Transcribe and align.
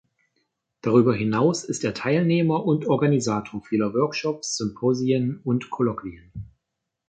Darüber 0.81 1.13
hinaus 1.13 1.63
ist 1.63 1.83
er 1.83 1.93
Teilnehmer 1.93 2.65
und 2.65 2.87
Organisator 2.87 3.61
vieler 3.63 3.93
Workshops, 3.93 4.57
Symposien 4.57 5.39
und 5.43 5.69
Kolloquien. 5.69 6.31